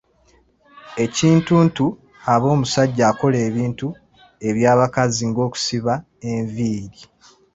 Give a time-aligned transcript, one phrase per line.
[1.03, 1.85] Ekintuntu
[2.33, 3.87] aba musajja akola ebintu
[4.47, 5.93] eby'ekikazi nga okusiba
[6.31, 7.01] enviiri.